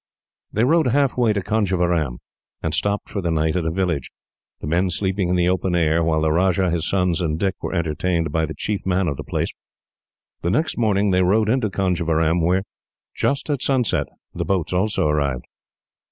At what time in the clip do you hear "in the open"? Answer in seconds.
5.29-5.75